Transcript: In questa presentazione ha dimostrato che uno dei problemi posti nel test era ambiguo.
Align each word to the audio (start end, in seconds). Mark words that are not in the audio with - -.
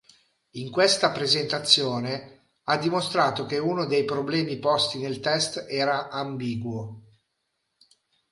In 0.53 0.71
questa 0.71 1.11
presentazione 1.11 2.45
ha 2.63 2.77
dimostrato 2.77 3.45
che 3.45 3.59
uno 3.59 3.85
dei 3.85 4.03
problemi 4.03 4.57
posti 4.57 4.97
nel 4.97 5.19
test 5.19 5.67
era 5.69 6.09
ambiguo. 6.09 7.03